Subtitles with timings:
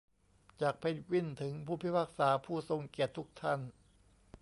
[0.61, 3.59] จากเพนกวินถึงผู้พิพากษาผู้ทรงเกียรติทุกท่าน